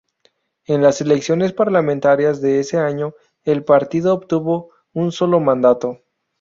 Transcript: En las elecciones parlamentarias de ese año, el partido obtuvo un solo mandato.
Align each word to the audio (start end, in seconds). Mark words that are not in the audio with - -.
En 0.65 0.81
las 0.81 0.99
elecciones 1.01 1.53
parlamentarias 1.53 2.41
de 2.41 2.59
ese 2.59 2.79
año, 2.79 3.13
el 3.43 3.63
partido 3.63 4.15
obtuvo 4.15 4.71
un 4.93 5.11
solo 5.11 5.39
mandato. 5.39 5.99